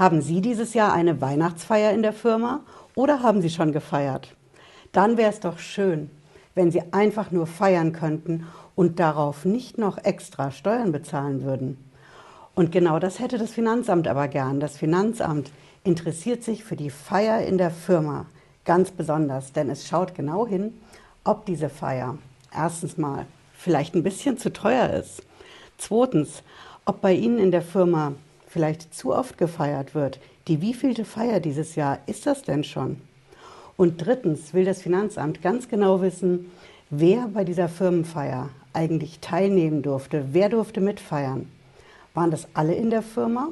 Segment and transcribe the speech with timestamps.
[0.00, 2.60] Haben Sie dieses Jahr eine Weihnachtsfeier in der Firma
[2.94, 4.34] oder haben Sie schon gefeiert?
[4.92, 6.08] Dann wäre es doch schön,
[6.54, 11.76] wenn Sie einfach nur feiern könnten und darauf nicht noch extra Steuern bezahlen würden.
[12.54, 14.58] Und genau das hätte das Finanzamt aber gern.
[14.58, 15.52] Das Finanzamt
[15.84, 18.24] interessiert sich für die Feier in der Firma
[18.64, 20.72] ganz besonders, denn es schaut genau hin,
[21.24, 22.16] ob diese Feier
[22.56, 25.22] erstens mal vielleicht ein bisschen zu teuer ist.
[25.76, 26.42] Zweitens,
[26.86, 28.14] ob bei Ihnen in der Firma
[28.50, 30.18] vielleicht zu oft gefeiert wird.
[30.48, 33.00] Die wievielte Feier dieses Jahr ist das denn schon?
[33.76, 36.50] Und drittens will das Finanzamt ganz genau wissen,
[36.90, 41.48] wer bei dieser Firmenfeier eigentlich teilnehmen durfte, wer durfte mitfeiern.
[42.12, 43.48] Waren das alle in der Firma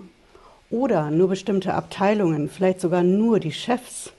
[0.69, 4.12] oder nur bestimmte Abteilungen, vielleicht sogar nur die Chefs?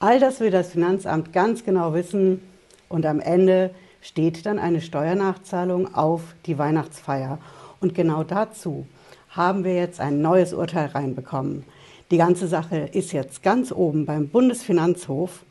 [0.00, 2.42] All das will das Finanzamt ganz genau wissen
[2.88, 3.70] und am Ende
[4.02, 7.38] steht dann eine Steuernachzahlung auf die Weihnachtsfeier.
[7.80, 8.86] Und genau dazu
[9.36, 11.64] haben wir jetzt ein neues Urteil reinbekommen.
[12.10, 15.44] Die ganze Sache ist jetzt ganz oben beim Bundesfinanzhof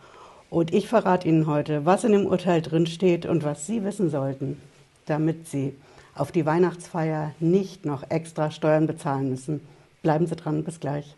[0.50, 4.60] und ich verrate Ihnen heute, was in dem Urteil drinsteht und was Sie wissen sollten,
[5.06, 5.76] damit Sie
[6.16, 9.62] auf die Weihnachtsfeier nicht noch extra Steuern bezahlen müssen.
[10.02, 11.16] Bleiben Sie dran, bis gleich.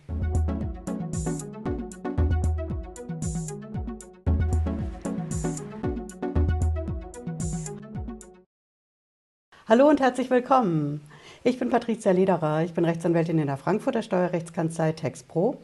[9.70, 11.02] Hallo und herzlich willkommen.
[11.48, 15.56] Ich bin Patricia Lederer, ich bin Rechtsanwältin in der Frankfurter Steuerrechtskanzlei TexPro.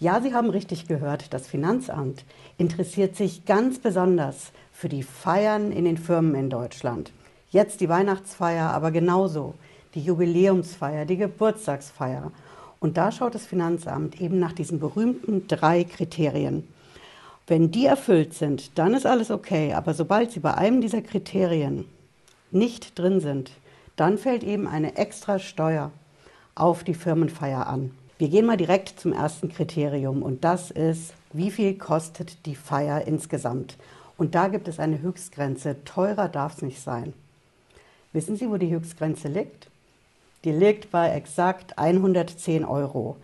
[0.00, 2.24] Ja, Sie haben richtig gehört, das Finanzamt
[2.58, 7.12] interessiert sich ganz besonders für die Feiern in den Firmen in Deutschland.
[7.52, 9.54] Jetzt die Weihnachtsfeier, aber genauso
[9.94, 12.32] die Jubiläumsfeier, die Geburtstagsfeier.
[12.80, 16.66] Und da schaut das Finanzamt eben nach diesen berühmten drei Kriterien.
[17.46, 19.74] Wenn die erfüllt sind, dann ist alles okay.
[19.74, 21.84] Aber sobald Sie bei einem dieser Kriterien
[22.50, 23.52] nicht drin sind,
[24.00, 25.92] dann fällt eben eine extra Steuer
[26.54, 27.90] auf die Firmenfeier an.
[28.16, 33.06] Wir gehen mal direkt zum ersten Kriterium und das ist, wie viel kostet die Feier
[33.06, 33.76] insgesamt?
[34.16, 35.84] Und da gibt es eine Höchstgrenze.
[35.84, 37.12] Teurer darf es nicht sein.
[38.14, 39.68] Wissen Sie, wo die Höchstgrenze liegt?
[40.44, 43.18] Die liegt bei exakt 110 Euro.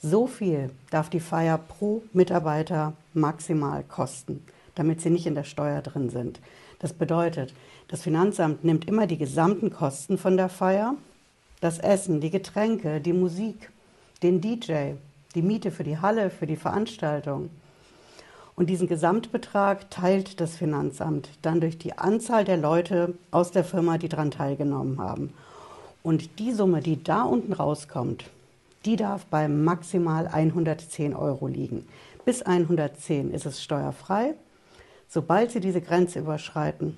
[0.00, 4.42] So viel darf die Feier pro Mitarbeiter maximal kosten,
[4.76, 6.40] damit sie nicht in der Steuer drin sind.
[6.78, 7.52] Das bedeutet,
[7.92, 10.94] das Finanzamt nimmt immer die gesamten Kosten von der Feier,
[11.60, 13.70] das Essen, die Getränke, die Musik,
[14.22, 14.94] den DJ,
[15.34, 17.50] die Miete für die Halle, für die Veranstaltung.
[18.56, 23.98] Und diesen Gesamtbetrag teilt das Finanzamt dann durch die Anzahl der Leute aus der Firma,
[23.98, 25.34] die daran teilgenommen haben.
[26.02, 28.24] Und die Summe, die da unten rauskommt,
[28.86, 31.86] die darf bei maximal 110 Euro liegen.
[32.24, 34.34] Bis 110 ist es steuerfrei
[35.14, 36.96] Sobald Sie diese Grenze überschreiten,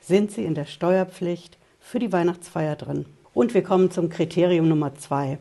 [0.00, 3.06] sind Sie in der Steuerpflicht für die Weihnachtsfeier drin.
[3.34, 5.38] Und wir kommen zum Kriterium Nummer zwei.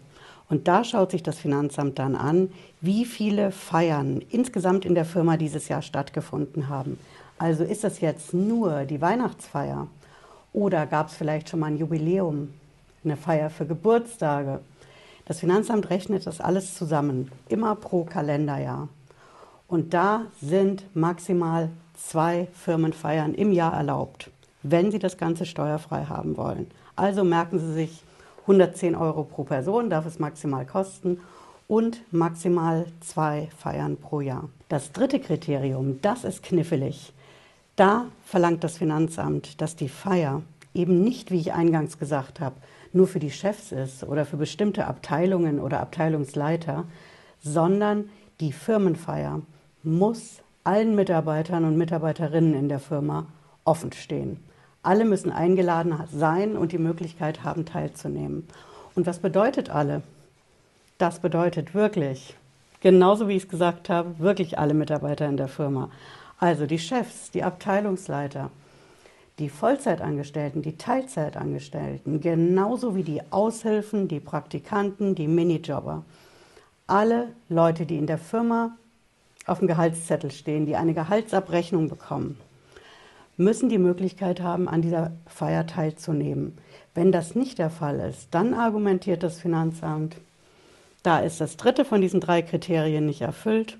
[0.49, 5.37] Und da schaut sich das Finanzamt dann an, wie viele Feiern insgesamt in der Firma
[5.37, 6.99] dieses Jahr stattgefunden haben.
[7.37, 9.87] Also ist das jetzt nur die Weihnachtsfeier
[10.51, 12.53] oder gab es vielleicht schon mal ein Jubiläum,
[13.03, 14.59] eine Feier für Geburtstage?
[15.25, 18.89] Das Finanzamt rechnet das alles zusammen, immer pro Kalenderjahr.
[19.67, 24.31] Und da sind maximal zwei Firmenfeiern im Jahr erlaubt,
[24.63, 26.67] wenn Sie das Ganze steuerfrei haben wollen.
[26.95, 28.03] Also merken Sie sich,
[28.41, 31.19] 110 Euro pro Person darf es maximal kosten
[31.67, 34.49] und maximal zwei Feiern pro Jahr.
[34.69, 37.13] Das dritte Kriterium, das ist knifflig.
[37.75, 40.41] Da verlangt das Finanzamt, dass die Feier
[40.73, 42.55] eben nicht, wie ich eingangs gesagt habe,
[42.91, 46.85] nur für die Chefs ist oder für bestimmte Abteilungen oder Abteilungsleiter,
[47.41, 48.09] sondern
[48.39, 49.41] die Firmenfeier
[49.83, 53.27] muss allen Mitarbeitern und Mitarbeiterinnen in der Firma
[53.63, 54.43] offen stehen.
[54.81, 58.47] Alle müssen eingeladen sein und die Möglichkeit haben, teilzunehmen.
[58.95, 60.01] Und was bedeutet alle?
[60.97, 62.35] Das bedeutet wirklich,
[62.81, 65.89] genauso wie ich es gesagt habe, wirklich alle Mitarbeiter in der Firma.
[66.39, 68.49] Also die Chefs, die Abteilungsleiter,
[69.39, 76.03] die Vollzeitangestellten, die Teilzeitangestellten, genauso wie die Aushilfen, die Praktikanten, die Minijobber.
[76.87, 78.77] Alle Leute, die in der Firma
[79.45, 82.37] auf dem Gehaltszettel stehen, die eine Gehaltsabrechnung bekommen,
[83.39, 86.57] müssen die Möglichkeit haben, an dieser Feier teilzunehmen.
[86.93, 90.17] Wenn das nicht der Fall ist, dann argumentiert das Finanzamt,
[91.03, 93.77] da ist das dritte von diesen drei Kriterien nicht erfüllt.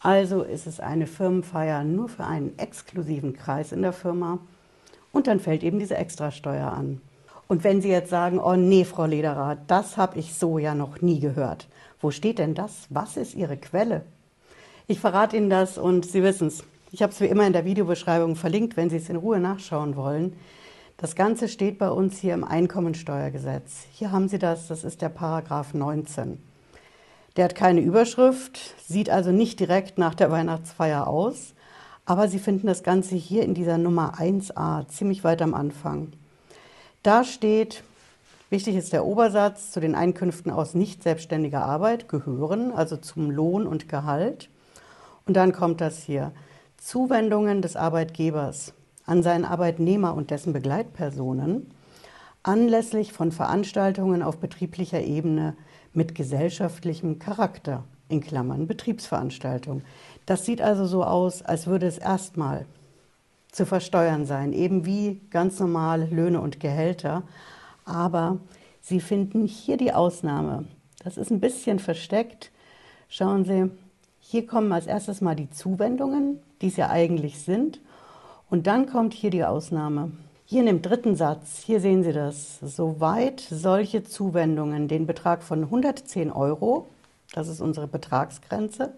[0.00, 4.38] Also ist es eine Firmenfeier nur für einen exklusiven Kreis in der Firma
[5.12, 7.00] und dann fällt eben diese Extrasteuer an.
[7.48, 11.00] Und wenn Sie jetzt sagen, oh nee, Frau Lederer, das habe ich so ja noch
[11.00, 11.68] nie gehört.
[12.00, 12.86] Wo steht denn das?
[12.90, 14.02] Was ist Ihre Quelle?
[14.86, 16.64] Ich verrate Ihnen das und Sie wissen es.
[16.92, 19.94] Ich habe es wie immer in der Videobeschreibung verlinkt, wenn Sie es in Ruhe nachschauen
[19.94, 20.36] wollen.
[20.96, 23.86] Das Ganze steht bei uns hier im Einkommensteuergesetz.
[23.92, 26.42] Hier haben Sie das, das ist der Paragraph 19.
[27.36, 31.54] Der hat keine Überschrift, sieht also nicht direkt nach der Weihnachtsfeier aus,
[32.06, 36.08] aber Sie finden das Ganze hier in dieser Nummer 1a, ziemlich weit am Anfang.
[37.04, 37.84] Da steht,
[38.50, 43.68] wichtig ist der Obersatz, zu den Einkünften aus nicht selbstständiger Arbeit gehören, also zum Lohn
[43.68, 44.50] und Gehalt.
[45.24, 46.32] Und dann kommt das hier.
[46.80, 48.72] Zuwendungen des Arbeitgebers
[49.04, 51.70] an seinen Arbeitnehmer und dessen Begleitpersonen
[52.42, 55.54] anlässlich von Veranstaltungen auf betrieblicher Ebene
[55.92, 59.82] mit gesellschaftlichem Charakter, in Klammern Betriebsveranstaltung.
[60.24, 62.64] Das sieht also so aus, als würde es erstmal
[63.52, 67.24] zu versteuern sein, eben wie ganz normal Löhne und Gehälter.
[67.84, 68.38] Aber
[68.80, 70.64] Sie finden hier die Ausnahme.
[71.04, 72.50] Das ist ein bisschen versteckt.
[73.10, 73.70] Schauen Sie,
[74.18, 77.80] hier kommen als erstes mal die Zuwendungen, die es ja eigentlich sind.
[78.48, 80.12] Und dann kommt hier die Ausnahme.
[80.44, 85.62] Hier in dem dritten Satz, hier sehen Sie das, soweit solche Zuwendungen den Betrag von
[85.62, 86.88] 110 Euro,
[87.32, 88.92] das ist unsere Betragsgrenze,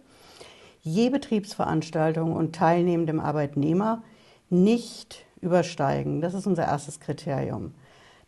[0.80, 4.02] je Betriebsveranstaltung und teilnehmendem Arbeitnehmer
[4.48, 6.22] nicht übersteigen.
[6.22, 7.74] Das ist unser erstes Kriterium.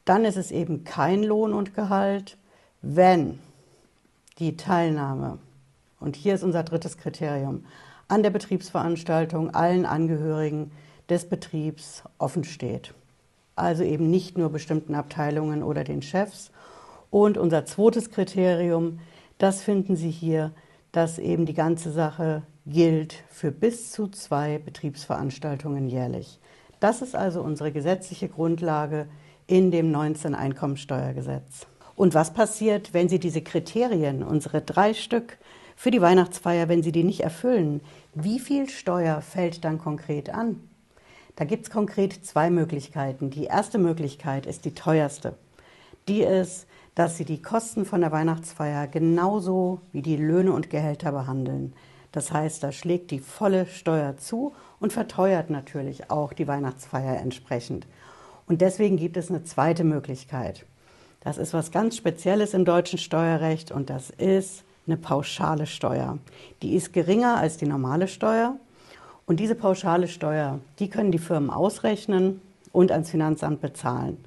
[0.04, 2.36] Dann ist es eben kein Lohn und Gehalt,
[2.82, 3.38] wenn
[4.38, 5.38] die Teilnahme,
[5.98, 7.64] und hier ist unser drittes Kriterium,
[8.08, 10.70] an der Betriebsveranstaltung allen Angehörigen
[11.08, 12.94] des Betriebs offen steht
[13.56, 16.50] also eben nicht nur bestimmten Abteilungen oder den Chefs.
[17.10, 18.98] Und unser zweites Kriterium,
[19.38, 20.52] das finden Sie hier,
[20.92, 26.40] dass eben die ganze Sache gilt für bis zu zwei Betriebsveranstaltungen jährlich.
[26.80, 29.06] Das ist also unsere gesetzliche Grundlage
[29.46, 31.66] in dem 19 Einkommensteuergesetz.
[31.94, 35.38] Und was passiert, wenn Sie diese Kriterien, unsere drei Stück
[35.76, 37.80] für die Weihnachtsfeier, wenn Sie die nicht erfüllen?
[38.14, 40.60] Wie viel Steuer fällt dann konkret an?
[41.36, 43.30] Da gibt es konkret zwei Möglichkeiten.
[43.30, 45.34] Die erste Möglichkeit ist die teuerste.
[46.06, 51.12] Die ist, dass Sie die Kosten von der Weihnachtsfeier genauso wie die Löhne und Gehälter
[51.12, 51.72] behandeln.
[52.12, 57.86] Das heißt, da schlägt die volle Steuer zu und verteuert natürlich auch die Weihnachtsfeier entsprechend.
[58.46, 60.64] Und deswegen gibt es eine zweite Möglichkeit.
[61.20, 66.18] Das ist was ganz Spezielles im deutschen Steuerrecht und das ist eine pauschale Steuer.
[66.62, 68.56] Die ist geringer als die normale Steuer
[69.26, 72.40] und diese pauschale Steuer, die können die Firmen ausrechnen
[72.72, 74.18] und ans Finanzamt bezahlen.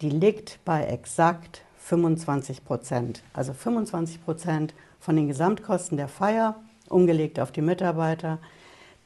[0.00, 3.22] Die liegt bei exakt 25 Prozent.
[3.32, 6.56] Also 25 Prozent von den Gesamtkosten der Feier,
[6.88, 8.38] umgelegt auf die Mitarbeiter.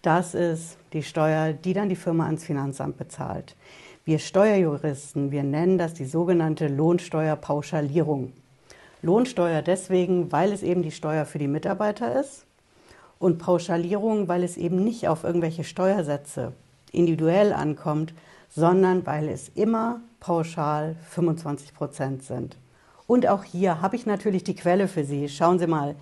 [0.01, 3.57] Das ist die Steuer, die dann die Firma ans Finanzamt bezahlt.
[4.05, 8.33] Wir Steuerjuristen, wir nennen das die sogenannte Lohnsteuerpauschalierung.
[9.03, 12.47] Lohnsteuer deswegen, weil es eben die Steuer für die Mitarbeiter ist
[13.19, 16.53] und Pauschalierung, weil es eben nicht auf irgendwelche Steuersätze
[16.93, 18.15] individuell ankommt,
[18.49, 22.57] sondern weil es immer pauschal 25 Prozent sind.
[23.07, 25.29] Und auch hier habe ich natürlich die Quelle für Sie.
[25.29, 25.97] Schauen Sie mal,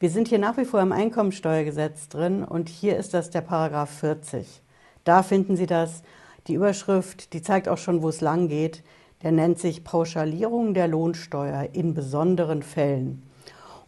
[0.00, 3.90] wir sind hier nach wie vor im Einkommensteuergesetz drin und hier ist das der Paragraph
[3.90, 4.62] 40.
[5.04, 6.02] Da finden Sie das.
[6.46, 8.82] Die Überschrift, die zeigt auch schon, wo es lang geht.
[9.26, 13.24] Der nennt sich Pauschalierung der Lohnsteuer in besonderen Fällen.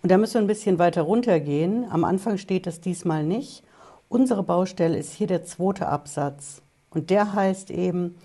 [0.02, 1.86] Und da müssen wir ein bisschen weiter runtergehen.
[1.88, 3.62] Am Anfang steht das diesmal nicht.
[4.08, 6.60] Unsere Baustelle ist hier der zweite Absatz.
[6.90, 8.16] Und der heißt eben,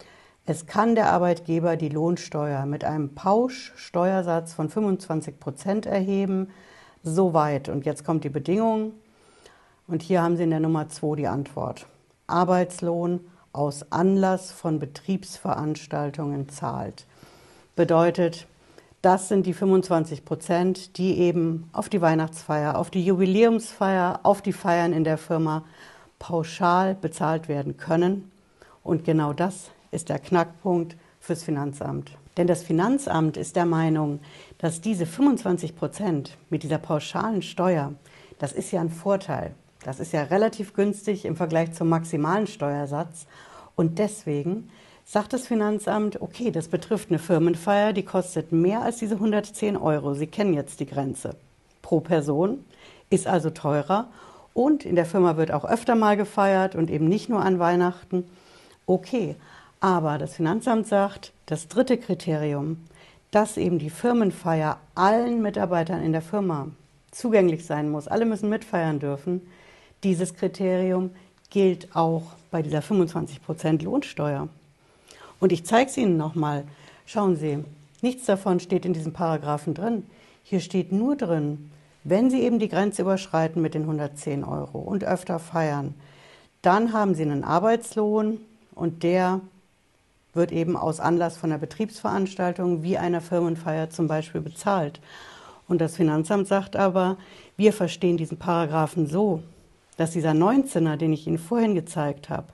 [0.48, 6.50] es kann der Arbeitgeber die Lohnsteuer mit einem Pauschsteuersatz von 25 Prozent erheben.
[7.04, 7.70] Soweit.
[7.70, 8.94] Und jetzt kommt die Bedingung.
[9.88, 11.86] Und hier haben Sie in der Nummer 2 die Antwort.
[12.26, 13.20] Arbeitslohn
[13.54, 17.06] aus Anlass von Betriebsveranstaltungen zahlt.
[17.76, 18.48] Bedeutet,
[19.04, 24.54] das sind die 25 Prozent, die eben auf die Weihnachtsfeier, auf die Jubiläumsfeier, auf die
[24.54, 25.64] Feiern in der Firma
[26.20, 28.32] pauschal bezahlt werden können.
[28.84, 32.12] Und genau das ist der Knackpunkt fürs Finanzamt.
[32.38, 34.20] Denn das Finanzamt ist der Meinung,
[34.58, 37.94] dass diese 25 Prozent mit dieser pauschalen Steuer,
[38.40, 39.54] das ist ja ein Vorteil.
[39.84, 43.28] Das ist ja relativ günstig im Vergleich zum maximalen Steuersatz.
[43.76, 44.70] Und deswegen
[45.06, 50.14] sagt das Finanzamt, okay, das betrifft eine Firmenfeier, die kostet mehr als diese 110 Euro.
[50.14, 51.36] Sie kennen jetzt die Grenze
[51.82, 52.64] pro Person,
[53.10, 54.08] ist also teurer
[54.54, 58.26] und in der Firma wird auch öfter mal gefeiert und eben nicht nur an Weihnachten.
[58.86, 59.36] Okay,
[59.80, 62.78] aber das Finanzamt sagt, das dritte Kriterium,
[63.32, 66.68] dass eben die Firmenfeier allen Mitarbeitern in der Firma
[67.12, 69.42] zugänglich sein muss, alle müssen mitfeiern dürfen,
[70.04, 71.12] dieses Kriterium
[71.50, 74.48] gilt auch bei dieser 25% Lohnsteuer.
[75.40, 76.64] Und ich zeige es Ihnen nochmal.
[77.06, 77.64] Schauen Sie,
[78.02, 80.06] nichts davon steht in diesem Paragraphen drin.
[80.44, 81.72] Hier steht nur drin,
[82.04, 85.94] wenn Sie eben die Grenze überschreiten mit den 110 Euro und öfter feiern,
[86.62, 88.40] dann haben Sie einen Arbeitslohn
[88.76, 89.42] und der
[90.34, 95.00] wird eben aus Anlass von einer Betriebsveranstaltung wie einer Firmenfeier zum Beispiel bezahlt.
[95.68, 97.18] Und das Finanzamt sagt aber,
[97.56, 99.44] wir verstehen diesen Paragraphen so,
[99.98, 102.48] dass dieser 19er, den ich Ihnen vorhin gezeigt habe,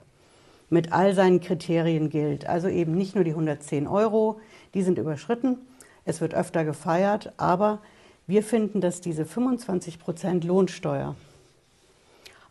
[0.68, 2.46] mit all seinen Kriterien gilt.
[2.46, 4.40] Also eben nicht nur die 110 Euro,
[4.74, 5.58] die sind überschritten,
[6.04, 7.80] es wird öfter gefeiert, aber
[8.26, 11.16] wir finden, dass diese 25 Prozent Lohnsteuer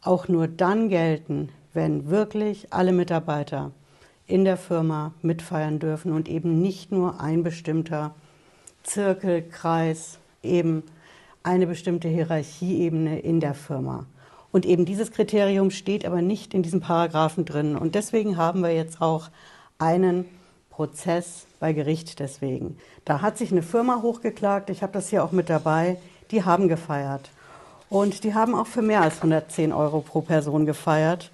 [0.02, 3.72] auch nur dann gelten, wenn wirklich alle Mitarbeiter
[4.28, 8.14] in der Firma mitfeiern dürfen und eben nicht nur ein bestimmter
[8.84, 10.84] Zirkel, Kreis, eben
[11.44, 14.06] eine bestimmte Hierarchieebene in der Firma.
[14.52, 17.76] Und eben dieses Kriterium steht aber nicht in diesem Paragraphen drin.
[17.76, 19.30] Und deswegen haben wir jetzt auch
[19.78, 20.26] einen
[20.70, 22.78] Prozess bei Gericht deswegen.
[23.06, 25.98] Da hat sich eine Firma hochgeklagt, ich habe das hier auch mit dabei,
[26.32, 27.30] die haben gefeiert.
[27.90, 31.32] Und die haben auch für mehr als 110 Euro pro Person gefeiert.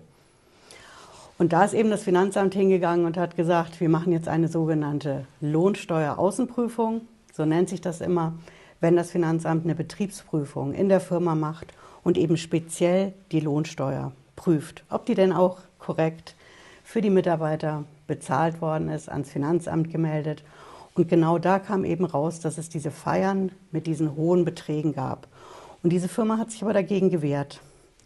[1.37, 5.27] Und da ist eben das Finanzamt hingegangen und hat gesagt, wir machen jetzt eine sogenannte
[5.39, 7.01] Lohnsteueraußenprüfung,
[7.31, 8.33] so nennt sich das immer
[8.79, 14.83] wenn das Finanzamt eine Betriebsprüfung in der Firma macht und eben speziell die Lohnsteuer prüft,
[14.89, 16.35] ob die denn auch korrekt
[16.87, 20.45] für die Mitarbeiter bezahlt worden ist, ans Finanzamt gemeldet.
[20.95, 25.27] Und genau da kam eben raus, dass es diese Feiern mit diesen hohen Beträgen gab.
[25.83, 27.59] Und diese Firma hat sich aber dagegen gewehrt.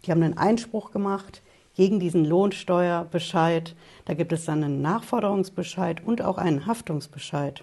[0.04, 1.42] Die haben einen Einspruch gemacht
[1.76, 3.76] gegen diesen Lohnsteuerbescheid.
[4.04, 7.62] Da gibt es dann einen Nachforderungsbescheid und auch einen Haftungsbescheid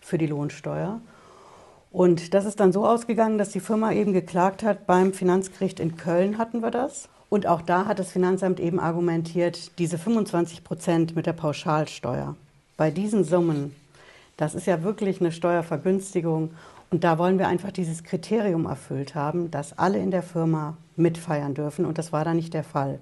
[0.00, 1.00] für die Lohnsteuer.
[1.92, 5.96] Und das ist dann so ausgegangen, dass die Firma eben geklagt hat, beim Finanzgericht in
[5.96, 7.08] Köln hatten wir das.
[7.34, 12.36] Und auch da hat das Finanzamt eben argumentiert, diese 25 Prozent mit der Pauschalsteuer.
[12.76, 13.74] Bei diesen Summen,
[14.36, 16.52] das ist ja wirklich eine Steuervergünstigung.
[16.92, 21.54] Und da wollen wir einfach dieses Kriterium erfüllt haben, dass alle in der Firma mitfeiern
[21.54, 21.86] dürfen.
[21.86, 23.00] Und das war da nicht der Fall.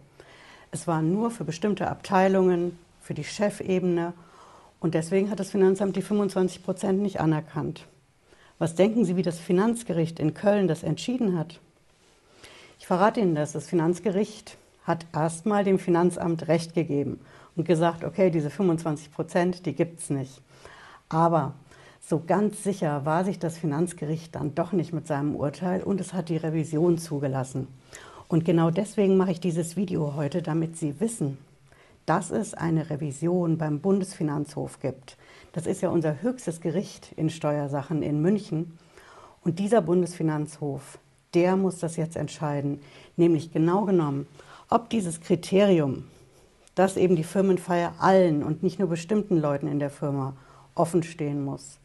[0.70, 4.14] Es war nur für bestimmte Abteilungen, für die Chefebene.
[4.80, 7.84] Und deswegen hat das Finanzamt die 25 Prozent nicht anerkannt.
[8.58, 11.60] Was denken Sie, wie das Finanzgericht in Köln das entschieden hat?
[12.82, 13.52] Ich verrate Ihnen das.
[13.52, 17.20] Das Finanzgericht hat erstmal dem Finanzamt Recht gegeben
[17.54, 20.42] und gesagt, okay, diese 25 Prozent, die gibt es nicht.
[21.08, 21.54] Aber
[22.00, 26.12] so ganz sicher war sich das Finanzgericht dann doch nicht mit seinem Urteil und es
[26.12, 27.68] hat die Revision zugelassen.
[28.26, 31.38] Und genau deswegen mache ich dieses Video heute, damit Sie wissen,
[32.04, 35.16] dass es eine Revision beim Bundesfinanzhof gibt.
[35.52, 38.76] Das ist ja unser höchstes Gericht in Steuersachen in München.
[39.44, 40.98] Und dieser Bundesfinanzhof,
[41.34, 42.80] der muss das jetzt entscheiden,
[43.16, 44.26] nämlich genau genommen,
[44.68, 46.04] ob dieses Kriterium,
[46.74, 50.34] dass eben die Firmenfeier allen und nicht nur bestimmten Leuten in der Firma
[50.74, 51.78] offen stehen muss,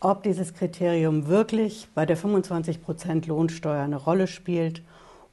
[0.00, 4.82] ob dieses Kriterium wirklich bei der 25% Lohnsteuer eine Rolle spielt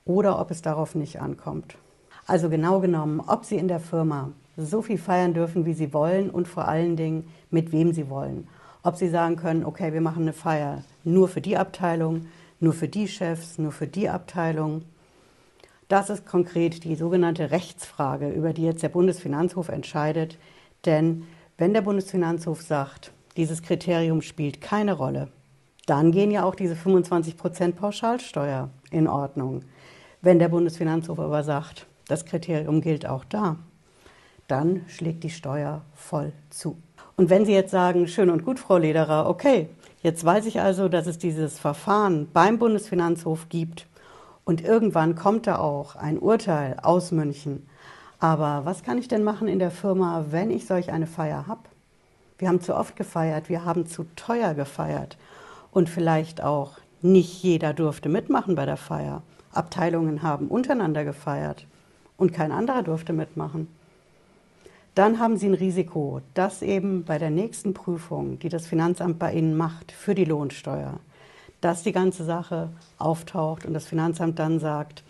[0.06, 1.76] oder ob es darauf nicht ankommt.
[2.28, 6.30] Also genau genommen, ob Sie in der Firma so viel feiern dürfen, wie Sie wollen
[6.30, 8.48] und vor allen Dingen, mit wem Sie wollen.
[8.84, 12.28] Ob Sie sagen können, okay, wir machen eine Feier nur für die Abteilung,
[12.60, 14.84] nur für die Chefs, nur für die Abteilung.
[15.88, 20.38] Das ist konkret die sogenannte Rechtsfrage, über die jetzt der Bundesfinanzhof entscheidet.
[20.86, 21.26] Denn
[21.58, 25.30] wenn der Bundesfinanzhof sagt, dieses Kriterium spielt keine Rolle,
[25.86, 29.64] dann gehen ja auch diese 25 Prozent Pauschalsteuer in Ordnung.
[30.22, 33.58] Wenn der Bundesfinanzhof aber sagt, das Kriterium gilt auch da,
[34.48, 36.78] dann schlägt die Steuer voll zu.
[37.16, 39.70] Und wenn Sie jetzt sagen, schön und gut, Frau Lederer, okay,
[40.02, 43.88] jetzt weiß ich also, dass es dieses Verfahren beim Bundesfinanzhof gibt
[44.46, 47.68] und irgendwann kommt da auch ein Urteil aus München.
[48.20, 51.62] Aber was kann ich denn machen in der Firma, wenn ich solch eine Feier habe?
[52.38, 55.18] Wir haben zu oft gefeiert, wir haben zu teuer gefeiert
[55.72, 59.24] und vielleicht auch nicht jeder durfte mitmachen bei der Feier.
[59.52, 61.66] Abteilungen haben untereinander gefeiert
[62.18, 63.68] und kein anderer durfte mitmachen.
[64.96, 69.34] Dann haben Sie ein Risiko, dass eben bei der nächsten Prüfung, die das Finanzamt bei
[69.34, 71.00] Ihnen macht für die Lohnsteuer,
[71.62, 75.04] dass die ganze Sache auftaucht und das Finanzamt dann sagt,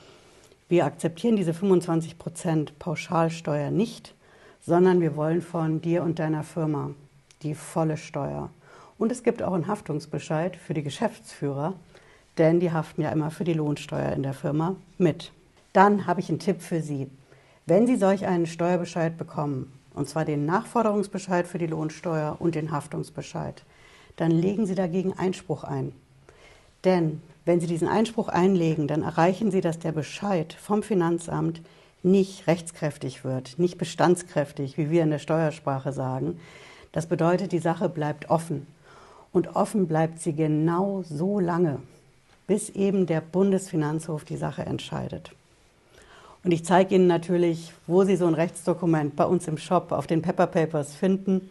[0.68, 4.14] wir akzeptieren diese 25 Prozent Pauschalsteuer nicht,
[4.62, 6.92] sondern wir wollen von dir und deiner Firma
[7.42, 8.50] die volle Steuer.
[9.00, 11.74] Und es gibt auch einen Haftungsbescheid für die Geschäftsführer,
[12.38, 15.32] denn die haften ja immer für die Lohnsteuer in der Firma mit.
[15.74, 17.10] Dann habe ich einen Tipp für Sie.
[17.70, 22.72] Wenn Sie solch einen Steuerbescheid bekommen, und zwar den Nachforderungsbescheid für die Lohnsteuer und den
[22.72, 23.64] Haftungsbescheid,
[24.16, 25.92] dann legen Sie dagegen Einspruch ein.
[26.84, 31.62] Denn wenn Sie diesen Einspruch einlegen, dann erreichen Sie, dass der Bescheid vom Finanzamt
[32.02, 36.40] nicht rechtskräftig wird, nicht bestandskräftig, wie wir in der Steuersprache sagen.
[36.92, 38.66] Das bedeutet, die Sache bleibt offen.
[39.32, 41.84] Und offen bleibt sie genau so lange,
[42.48, 45.36] bis eben der Bundesfinanzhof die Sache entscheidet.
[46.44, 50.08] Und ich zeige Ihnen natürlich, wo Sie so ein Rechtsdokument bei uns im Shop auf
[50.08, 51.50] den Pepper Papers finden.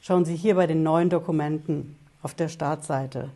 [0.00, 3.30] Schauen Sie hier bei den neuen Dokumenten auf der Startseite.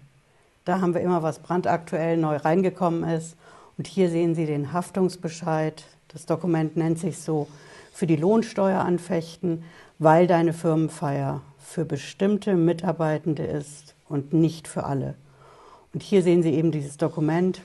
[0.64, 3.37] Da haben wir immer, was brandaktuell neu reingekommen ist.
[3.76, 5.85] Und hier sehen Sie den Haftungsbescheid.
[6.09, 7.47] Das Dokument nennt sich so
[7.93, 9.62] für die Lohnsteuer anfechten,
[9.99, 15.14] weil deine Firmenfeier für bestimmte Mitarbeitende ist und nicht für alle.
[15.95, 17.61] Und hier sehen Sie eben dieses Dokument.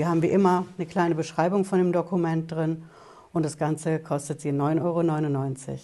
[0.00, 2.84] Wir haben wie immer eine kleine Beschreibung von dem Dokument drin
[3.34, 5.78] und das Ganze kostet Sie 9,99 Euro.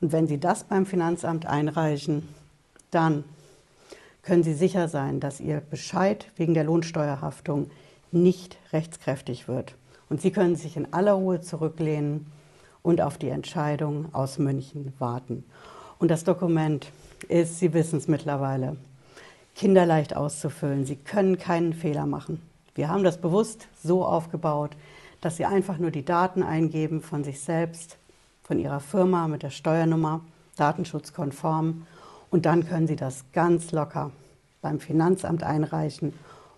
[0.00, 2.28] Und wenn Sie das beim Finanzamt einreichen,
[2.90, 3.22] dann
[4.22, 7.70] können Sie sicher sein, dass Ihr Bescheid wegen der Lohnsteuerhaftung
[8.10, 9.76] nicht rechtskräftig wird.
[10.08, 12.26] Und Sie können sich in aller Ruhe zurücklehnen
[12.82, 15.44] und auf die Entscheidung aus München warten.
[16.00, 16.90] Und das Dokument
[17.28, 18.76] ist, Sie wissen es mittlerweile,
[19.54, 20.84] kinderleicht auszufüllen.
[20.86, 22.42] Sie können keinen Fehler machen.
[22.74, 24.76] Wir haben das bewusst so aufgebaut,
[25.20, 27.98] dass Sie einfach nur die Daten eingeben von sich selbst,
[28.42, 30.20] von Ihrer Firma mit der Steuernummer,
[30.56, 31.86] datenschutzkonform.
[32.30, 34.10] Und dann können Sie das ganz locker
[34.60, 36.12] beim Finanzamt einreichen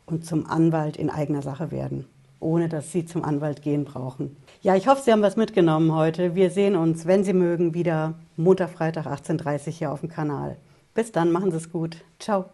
[0.07, 2.07] und zum Anwalt in eigener Sache werden,
[2.41, 4.37] ohne dass Sie zum Anwalt gehen brauchen.
[4.63, 6.35] Ja, ich hoffe, Sie haben was mitgenommen heute.
[6.35, 10.57] Wir sehen uns, wenn Sie mögen, wieder Montag, Freitag 18.30 Uhr hier auf dem Kanal.
[10.95, 11.99] Bis dann, machen Sie es gut.
[12.19, 12.47] Ciao.